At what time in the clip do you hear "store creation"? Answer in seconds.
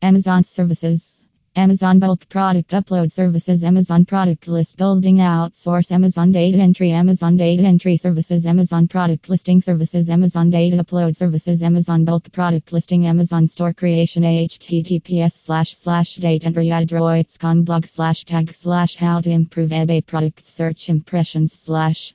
13.48-14.22